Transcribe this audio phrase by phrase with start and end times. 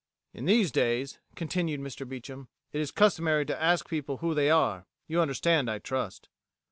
[0.33, 2.09] "In these days," continued Mr.
[2.09, 4.87] Beecham, "it is customary to ask people who they are.
[5.05, 6.27] You understand, I trust."